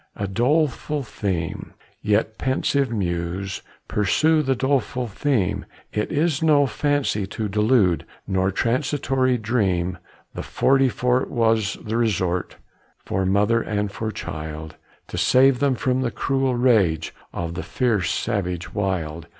A 0.15 0.27
doleful 0.27 1.03
theme; 1.03 1.75
yet, 2.01 2.39
pensive 2.39 2.89
muse, 2.89 3.61
Pursue 3.87 4.41
the 4.41 4.55
doleful 4.55 5.05
theme; 5.07 5.67
It 5.93 6.11
is 6.11 6.41
no 6.41 6.65
fancy 6.65 7.27
to 7.27 7.47
delude, 7.47 8.07
Nor 8.25 8.49
transitory 8.49 9.37
dream. 9.37 9.99
The 10.33 10.41
Forty 10.41 10.89
Fort 10.89 11.29
was 11.29 11.77
the 11.83 11.97
resort 11.97 12.55
For 13.05 13.27
mother 13.27 13.61
and 13.61 13.91
for 13.91 14.09
child, 14.11 14.75
To 15.09 15.19
save 15.19 15.59
them 15.59 15.75
from 15.75 16.01
the 16.01 16.09
cruel 16.09 16.55
rage 16.55 17.13
Of 17.31 17.53
the 17.53 17.61
fierce 17.61 18.09
savage 18.09 18.73
wild. 18.73 19.27